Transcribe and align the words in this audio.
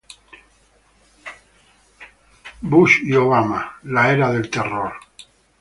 Bush 2.63 3.03
y 3.03 3.13
Obama: 3.15 3.77
la 3.83 4.11
era 4.11 4.31
del 4.33 4.49
terror. 4.49 4.93